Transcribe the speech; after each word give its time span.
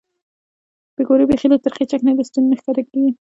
پیکورې 0.95 1.25
بیخي 1.29 1.47
له 1.51 1.57
ترخې 1.65 1.85
چکنۍ 1.91 2.13
له 2.15 2.23
ستوني 2.29 2.47
نه 2.51 2.57
ښکته 2.59 2.83
کېږي. 2.91 3.11